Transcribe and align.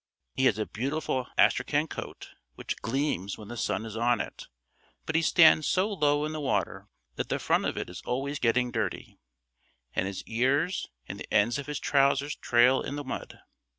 He 0.33 0.45
has 0.45 0.57
a 0.57 0.65
beautiful 0.65 1.27
astrachan 1.37 1.87
coat 1.87 2.29
which 2.55 2.81
gleams 2.81 3.37
when 3.37 3.49
the 3.49 3.55
sun 3.55 3.85
is 3.85 3.95
on 3.95 4.19
it; 4.19 4.47
but 5.05 5.13
he 5.13 5.21
stands 5.21 5.67
so 5.67 5.93
low 5.93 6.25
in 6.25 6.31
the 6.31 6.39
water 6.41 6.87
that 7.17 7.29
the 7.29 7.37
front 7.37 7.65
of 7.65 7.77
it 7.77 7.87
is 7.87 8.01
always 8.03 8.39
getting 8.39 8.71
dirty, 8.71 9.19
and 9.93 10.07
his 10.07 10.23
ears 10.23 10.87
and 11.07 11.19
the 11.19 11.31
ends 11.31 11.59
of 11.59 11.67
his 11.67 11.79
trousers 11.79 12.35
trail 12.35 12.81
in 12.81 12.95
the 12.95 13.03
mud. 13.03 13.41